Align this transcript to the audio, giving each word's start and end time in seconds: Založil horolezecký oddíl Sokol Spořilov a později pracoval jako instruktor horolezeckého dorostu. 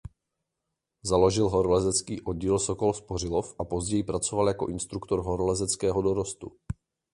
Založil 1.03 1.49
horolezecký 1.49 2.21
oddíl 2.21 2.59
Sokol 2.59 2.93
Spořilov 2.93 3.55
a 3.59 3.63
později 3.65 4.03
pracoval 4.03 4.47
jako 4.47 4.67
instruktor 4.69 5.23
horolezeckého 5.23 6.01
dorostu. 6.01 6.51